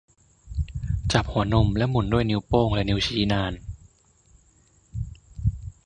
[1.11, 3.53] จับหัวนมและหมุนด้วยนิ้วโป้งและนิ้วชี้นาน